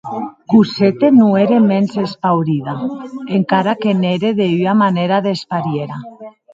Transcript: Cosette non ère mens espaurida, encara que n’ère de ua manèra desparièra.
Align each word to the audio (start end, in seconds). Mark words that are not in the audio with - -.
Cosette 0.51 1.07
non 1.19 1.31
ère 1.45 1.59
mens 1.69 1.93
espaurida, 2.05 2.75
encara 3.37 3.73
que 3.81 3.91
n’ère 3.99 4.31
de 4.39 4.47
ua 4.61 4.73
manèra 4.81 5.17
desparièra. 5.27 5.97